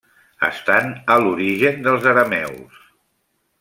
[0.47, 2.85] Estan a l'origen dels arameus.